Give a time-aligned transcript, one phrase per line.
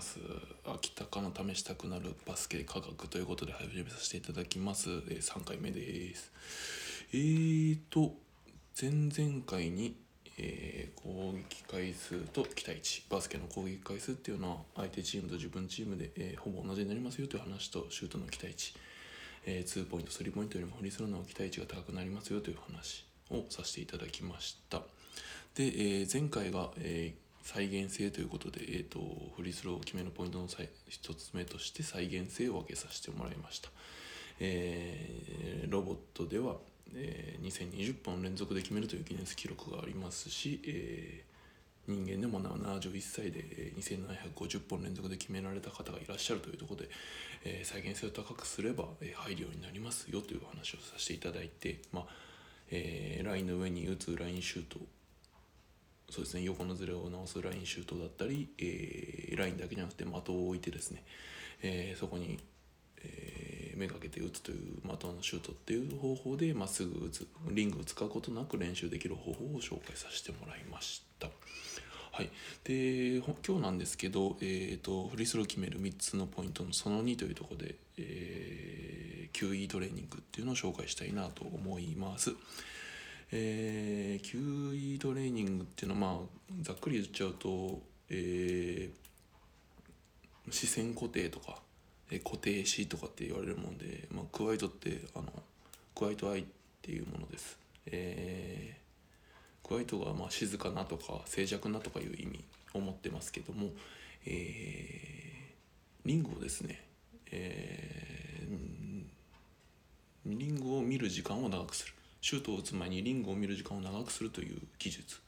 [0.00, 0.18] ます。
[0.64, 6.32] 秋田かの試したくなるバスケ科学ということで始めさせていただきます、えー、3回目です。
[7.12, 8.14] えーと
[8.80, 9.94] 前々回に、
[10.38, 18.72] えー攻撃回数と期待値バスケの攻撃回数っていうのは相手チームと自分チームで、えーほぼ同じになりますよという話とシュートの期待値、
[19.44, 24.78] えー、2ポイント3ポイントよりもフリースローの期待値が高くなりますよという話をさせていただきました。
[25.56, 28.98] で、えー前回が、えー再現性ということで、えー、と
[29.36, 33.70] フリースローを決めるポイントのさい一つ目として再現性を分けさせてもらいました、
[34.40, 36.56] えーロボットでは、
[36.94, 41.30] えー2020本連続で決めるというギネス記録がありますし、えー
[41.88, 46.88] 人間でも71歳で2750本連続で決められた方がいらっしゃるというところで、
[47.44, 52.04] えー再現性を高くすれば、えー入るようになりますよという話をさせていただいて、まあ
[52.70, 54.78] えーラインの上に打つラインシュート
[56.10, 61.04] そうですね横のズレを直すラインシュートだったり、えーラインだけじゃなくて的を置いてですね、
[61.62, 62.38] えーそこに、
[63.02, 71.28] えーめがけて打つという的のシュートっていう方法でまっすぐ打つリングを使うことなく練習できる方法を紹介させてもらいました。
[72.12, 72.30] はい、
[72.64, 82.32] で今日なんですけど、えー、とフリースロー決める3つのポイントのその2というところで、えー QE トレーニングっていうのを紹介したいなと思います。
[83.32, 86.26] えー QE トレーニングっていうのはまあ
[86.62, 89.00] ざっくり言っちゃうと、えー
[90.50, 91.58] 視線固定とか、
[92.10, 95.26] えー固定視とかって言われるもんで、まあ、クワイトってあの
[95.94, 96.44] クワイトアイっ
[96.82, 97.58] ていうものです。
[97.86, 98.80] えー
[99.68, 102.44] クワイトがまあ静かなとか静寂なとかいう意味
[102.74, 103.70] を持ってますけども、
[104.26, 106.82] えーリングをですね、
[107.30, 108.30] えー
[110.26, 115.18] リングを見る時間を長くするシュートを打つ前にリングを見る時間を長くするという技術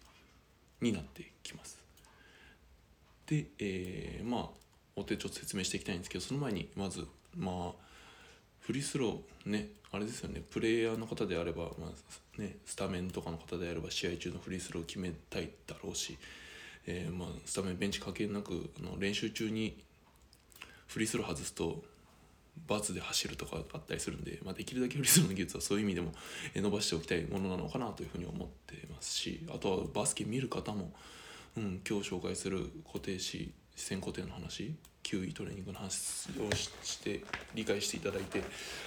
[0.80, 1.78] になってきます。
[3.26, 4.62] で、えーまあ
[4.96, 7.72] お手ちょっと説明していきたいんですけどその前にまずまあ
[8.60, 16.16] フリースローねあれですよねプレイヤーの方であれば、まあね、スタメンとかの方であれば試合中のフリースローを決めたいだろうし、
[16.86, 19.82] えーまあ、スタメンベンチ関係なくあの練習中に
[20.86, 21.82] フリースロー外すと
[22.68, 26.12] バツで走るとかあったりするんで、まあ、できるだけフリースローの技術はそういう意味でも
[26.54, 30.92] 伸ばしておきたいものなのかなというふうに思ってますしあとはバスケ見る方も、
[31.56, 37.24] うん、今日紹介する固定視視線固定の話 QE トレーニングの話をしして
[37.54, 38.42] 理解していただいて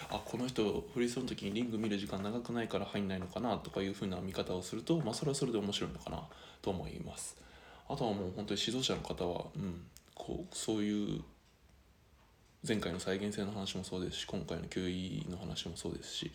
[0.10, 6.24] あこの人フリースローの時にリング見る時間長くないから入んないのかなとかいうふうな見方をすると、まあ、それはそれで面白いのかな
[6.62, 7.38] と思います。
[7.88, 11.22] あとはもう本当に指導者の方は、うん、こうそういう
[12.68, 16.32] 前回の再現性の話もそうですし今回の QE の話もそうですし、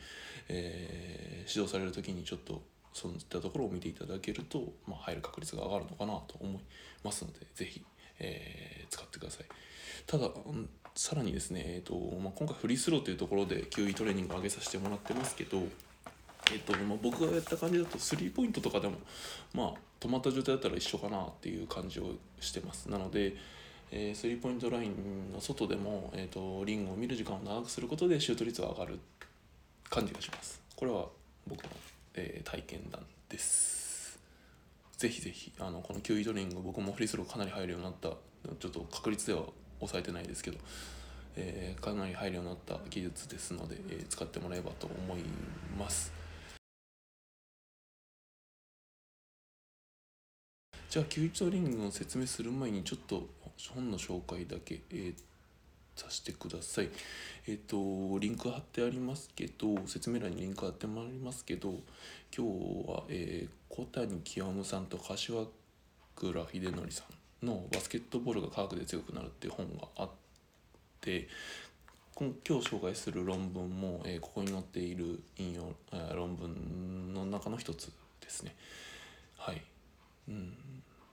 [0.49, 6.63] えー指導される時にちょっとそういったところを見ていただけると、まあ、入る確率が上がるのかなと思い
[7.03, 7.83] ますのでぜひ、
[8.21, 9.47] えー使ってください。
[10.07, 10.29] ただ、
[10.95, 15.59] さらにですね、えーとまあ、今回フリースローというところで QE トレーニングを上げさせてもらってますけど、
[16.53, 18.97] えっとまあ、僕がやった感じだとスリーポイントとかでも
[19.55, 23.37] まあ止まった状態だったら一緒かなっていう感じをしてますなので、
[23.93, 29.01] えースリーポイントラインの外でも、えー、とリングを見る時間を長くすることでシュート率が上がる
[29.89, 30.61] 感じがします。
[30.77, 31.07] これは
[31.47, 31.71] 僕の、
[32.15, 34.19] えー体験談です。
[34.97, 38.11] ぜひぜひあのこの9位トレーニング僕もフリースローかなり入るようになった。
[38.59, 39.43] ちょっと確率では
[39.81, 40.59] 抑えてないですけど、
[41.37, 45.23] えーかなり入るようになった技術ですので、えー使ってもらえばと思い
[45.79, 46.13] ます。
[50.91, 53.25] じゃあ9位トレーニングを説明する前にちょっと
[53.69, 55.15] 本の紹介だけ、えー
[55.97, 56.89] させてください。
[57.47, 61.75] えっ、とリンク貼ってありますけど説明欄にリンク貼ってもありますけど
[62.35, 65.47] 今日は、えー小谷清さんと柏
[66.17, 67.05] 倉秀則さ
[67.43, 70.11] んの「バスケットボールが科学で強くなる」っていう本があっ
[71.01, 71.29] て
[72.17, 78.57] 今日紹介する論文も、えーここに載っている引用あー論文の中の一つですね。
[79.39, 79.63] はい、
[80.29, 80.57] うん、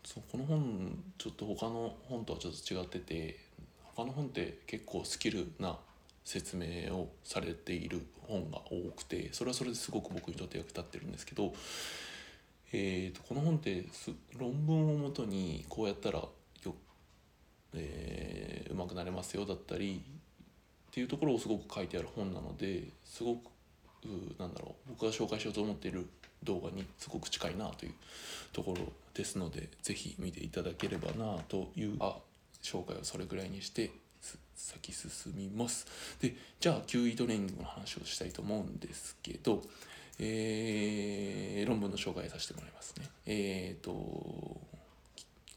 [0.07, 3.39] そうこの本ちょっと他の本とはちょっと違ってて
[3.93, 5.75] 他の本って結構スキルな
[6.23, 11.53] 説明をされている本が多くてそれはそれですごく僕にとって役立ってるんですけど、
[12.71, 13.83] えー、とこの本って
[14.39, 16.29] 論文をもとにこうやったらよ、
[17.73, 20.01] えー、うまくなれますよだったり
[20.89, 23.49] っていうところをすごく書いてある本なのですごく
[24.39, 26.07] なんだろう僕が紹介しようと思っている
[26.43, 27.93] 動画にすごく近いなという
[28.53, 28.81] ところ
[29.13, 32.17] ですのでぜひ見ていただければなというあ
[32.61, 33.91] 紹介をそれぐらいにして
[34.55, 35.85] 先進みます。
[36.19, 39.61] でじゃあ QE トレーニングの話をしたいと思うんですけど
[40.19, 43.05] えー論文の紹介させてもらいますね。
[43.25, 43.91] えっ、と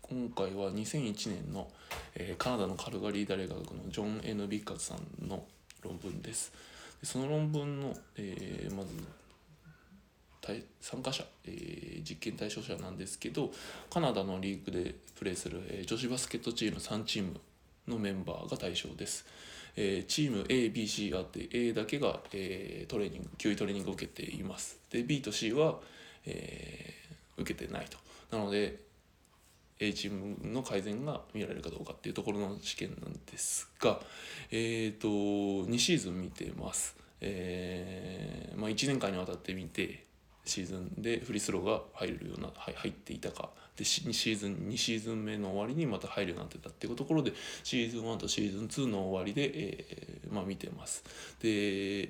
[0.02, 1.68] 今回は2001年の、
[2.16, 5.44] えー、カナダのカルガリー大学のジョン・ N・ ビッカツさんの
[5.82, 6.52] 論文です。
[7.02, 8.90] その論文の、えー、まず
[10.80, 13.50] 参加者、えー、実験対象者なんですけど
[13.90, 17.36] カナダのリーグでプレーする、えー、女子バスケットチーム3チーム
[17.86, 19.26] のメンバーが対象です。
[19.76, 24.78] えー、チーム ABC があって A だけが、えー、トレーニング球威トレーニングを受けています。
[24.90, 25.78] で B と C は、
[26.26, 27.98] えー、受けてないと。
[28.36, 28.80] なので
[29.80, 33.98] A チームの改善が見られるかどうかっていうところの試験なんですが、
[34.50, 36.96] えーと、2シーズン見てます。
[37.22, 40.04] えーまあ、1年間にわたって見て
[40.44, 47.32] シーズンでフリースローが入るような入っていたかで2シーズン2シーズン目の終わりにまた入るようになってたっていうところで
[47.62, 51.04] シーズン1とシーズン2の終わりで、えーまあ、見てます。
[51.40, 52.08] で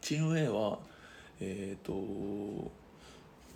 [0.00, 0.78] チーム A は
[1.40, 2.70] えっ、ー、と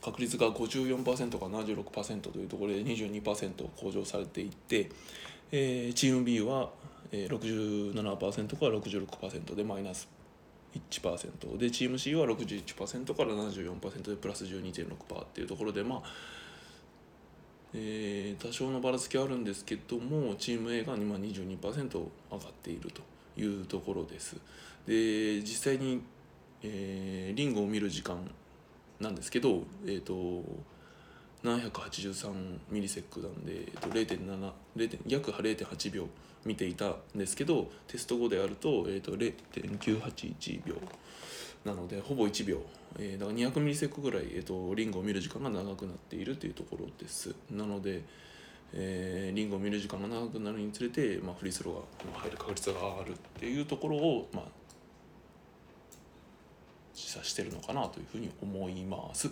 [0.06, 4.88] 確率が54%から76%というところで22%向上されていて、
[5.50, 6.70] えー、チーム B は
[7.10, 10.08] 67%から66%でマイナス
[10.90, 16.02] 1%でチーム C は61%から74%でプラス12.6%っていうところでまあ
[17.74, 22.00] えー、多少のばらつきあるんですけどもチーム A が今22%上
[22.30, 23.02] がっていると
[23.38, 24.36] いうところです。
[24.86, 26.00] で実際に、
[26.62, 28.18] えー、リングを見る時間
[29.00, 30.42] なんですけど、えーと、
[31.44, 32.32] 783
[32.70, 34.98] ミリセックなんで、えーと、0.7 0.
[35.06, 36.08] 約0.8秒
[36.44, 40.76] 見ていたんですけどテスト後であると,、えーと、0.981秒
[41.64, 42.60] なのでほぼ1秒、
[42.98, 48.02] えー、だから200ミリセックぐらい、えー、とリングを見る時間が長くなっているというところですなので、
[48.72, 54.44] えー、リングを見る時間が長くなるにつれて、まあ、フリースローが入る確率が上がるっていうところを、まあ、
[56.96, 59.30] 示唆してるのかなというふうに思います。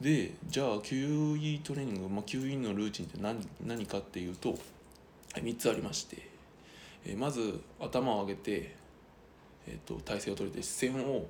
[0.00, 4.58] でじゃあ QE トレーニング、まあ、QE のルーチンって何何かっていうと
[5.34, 6.28] 3つありまして、
[7.06, 8.74] え、まず頭を上げて、
[9.66, 11.26] えーと、体勢を取れて視線を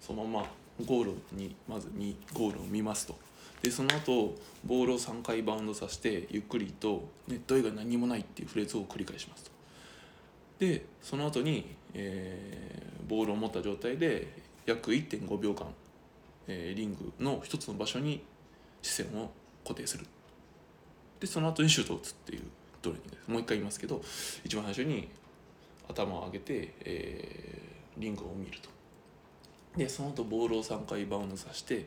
[0.00, 0.46] そのまま
[0.86, 3.16] ゴールにまずにゴールを見ますと
[3.62, 4.34] でその後
[4.64, 9.50] ボールを3回バウンドさせてゆっくりとネット以外何もないっていうフレーズを繰り返しますと
[10.62, 14.28] でその後に、えー、ボールを持った状態で
[14.64, 15.66] 約1.5秒間、
[16.46, 18.22] えー、リングの一つの場所に
[18.80, 19.32] 視線を
[19.64, 20.06] 固定する。
[21.18, 22.42] でその後にシュートを打つっていう
[22.80, 23.30] トレーニングです。
[23.32, 24.00] もう一回言いますけど
[24.44, 25.08] 一番最初に
[25.88, 28.68] 頭を上げて、えー、リングを見ると。
[29.76, 31.86] でその後ボールを3回バウンドさせて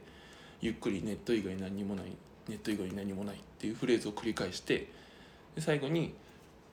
[0.60, 2.08] ゆっくりネット以外何にもない
[2.50, 4.90] ネット以外に何もないっていうフレーズを繰り返して
[5.56, 6.14] で最後に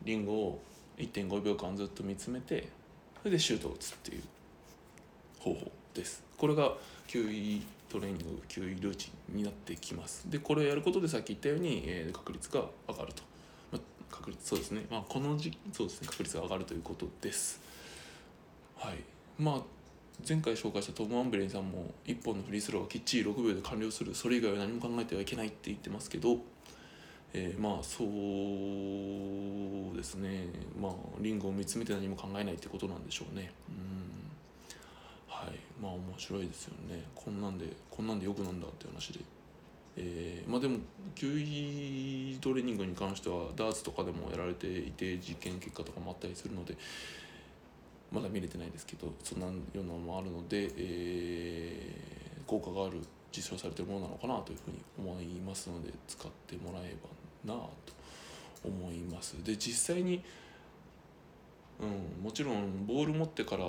[0.02, 0.58] リングを
[0.98, 2.68] 1.5秒間ずっと見つめて
[3.22, 4.22] それでシュートを打つっていう
[5.38, 6.22] 方法です。
[6.36, 6.72] これが
[7.06, 10.30] QE トレーニング QE ルーチンになってきます。
[10.30, 13.22] でこれをやることでさっき言ったように、えー、確率が上がると、
[13.70, 14.84] まあ、確率そうですね。
[14.90, 16.08] まあこの時そうですね。
[16.08, 17.60] 確率が上がるということです。
[18.76, 18.96] はい。
[19.38, 19.62] まあ
[20.26, 24.14] 前回紹介したトム・アンブレンさんも1本のフリースローはきっちり6秒で完了する。
[24.14, 26.38] それ以外は何も考えてはいけないって言ってますけど、
[27.34, 30.46] えー、まあそうですね。
[30.80, 33.50] まあリングを見つめて何も考えないってことなんでしょうね。
[33.68, 33.74] うん。
[35.26, 35.58] はい。
[35.80, 37.04] まあ面白いですよね。
[37.14, 39.20] こんなんでこんなんでよくなんだって話で。
[39.96, 40.78] えー、まあでも
[41.14, 46.76] 球威トレーニングに関してはダーツとかでもやられていて実験結果とかもあったりするので
[48.10, 53.00] まだ見れてないですけどそんなようなのもあるので、えー、効果がある
[53.34, 57.08] 実証されてるものなのかなというふうに思いますので使ってもらえば
[57.44, 57.70] なと
[58.64, 59.42] 思います。
[59.44, 60.22] で実際に
[61.82, 63.64] うん、もちろんボール持ってから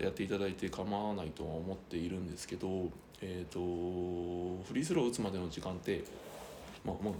[0.00, 2.88] やっていただいて構わないとは思っているんですけど、
[3.20, 3.58] えーと、
[4.64, 6.04] フリースロー打つまでの時間って、
[6.84, 7.14] まあまあ、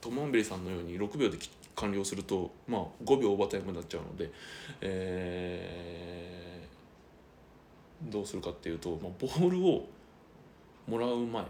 [0.00, 1.38] トム・アンベリさんのように6秒で
[1.76, 4.32] 完了すると、まあ、5秒オーバータイムになっちゃうので、
[4.80, 9.86] えー、どうするかっていうと、まあ、ボールを
[10.88, 11.44] もらう前、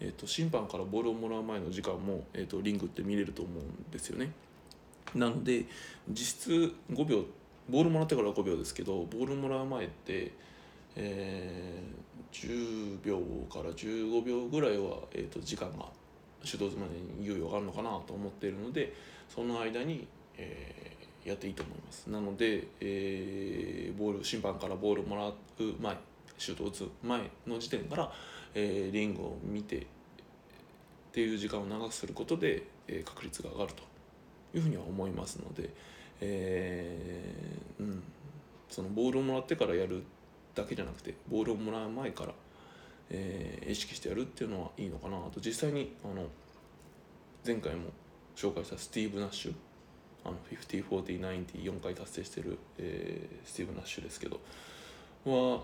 [0.00, 4.32] えーと、審判からボールをもらう前の時間も、えーとリングって見れると思うんですよね。
[5.14, 5.64] なので
[6.08, 7.24] 実質5秒
[7.68, 10.32] ボールもらってから5秒ですけどボールもらう前って、
[10.96, 13.18] えー、10秒
[13.50, 15.86] から15秒ぐらいは、えーと、時間が
[16.44, 18.92] 手動までに猶予があるのかなと思っているので
[19.28, 25.34] その間に、えー、やっていいと思いますなので、えー、ボール審判からボールもらう
[25.80, 25.96] 前
[26.38, 28.12] シュートを打つ前の時点から、
[28.54, 29.80] えー、リングを見てっ
[31.12, 33.82] ていう時間を長くすることで、えー、確率が上がると
[34.56, 35.70] いうふうには思いますので。
[36.20, 38.02] えー、うん、
[38.68, 40.04] そのボールをもらってからやる
[40.54, 42.32] だけじゃなくてボールをもらう前から、
[43.10, 46.26] えー、意識してやるっていうのはいいのかなと実際にあの
[47.46, 47.90] 前回も
[48.36, 49.54] 紹介したスティーブ・ナッシュ
[50.24, 54.40] あの504090 4回達成してる、えー、スティーブ・ナッシュですけど
[55.26, 55.62] は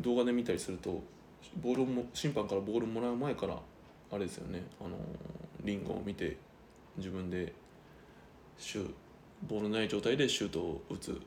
[0.00, 1.02] 動画で見たりすると
[1.62, 3.58] ボールも審判からボールもらう前から
[4.10, 4.96] あれですよねあの
[5.62, 6.36] リングを見て
[6.96, 7.52] 自分で
[8.58, 8.90] シュ
[9.46, 11.20] ボールない状態でシュートを打つ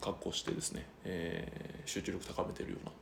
[0.00, 2.92] 格好してですね、えー、集中力高めてるような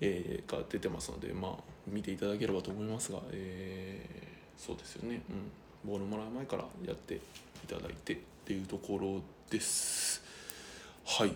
[0.00, 1.54] 絵が出てますのでまあ
[1.86, 5.22] 見ていただければと思いますが、えー、そうですよね、
[5.84, 7.20] うん、ボールもらう前からやってい
[7.66, 10.22] ただいてっていうところです。
[11.04, 11.32] はい。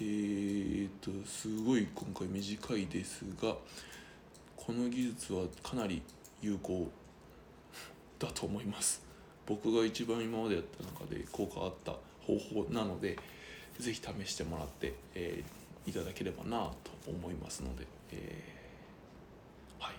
[0.00, 3.56] えーとすごい今回短いですが
[4.56, 6.02] この技術はかなり
[6.40, 6.88] 有効
[8.18, 9.02] だと思います。
[9.46, 11.92] 僕が一番今までやった中で効果あった
[12.24, 13.18] 方法なので
[13.78, 19.94] 是非試してもらって、えー、いただければなと思いますので、えー、はい。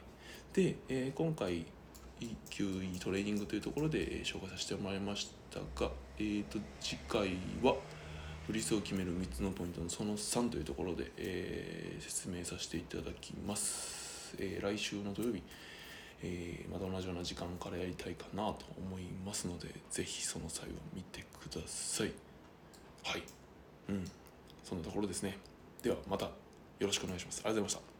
[0.53, 1.65] で、えー、今回
[2.21, 7.75] EQE トレーニングというところで、紹介させてもらいましたが、えーと、次回は
[8.47, 15.41] フリースを決める3つのポイントのその3というところで、え説明させていただきます、え来週の土曜日
[16.23, 22.11] えー、また同じような時間からやりたいかなと思いますので是非その際は見てください。
[23.03, 23.23] はい。
[23.89, 24.05] うん。
[24.63, 25.37] そんなところですね。
[25.83, 26.31] ではまたよ
[26.79, 27.41] ろしくお願いします。
[27.43, 27.92] ありがとうございました。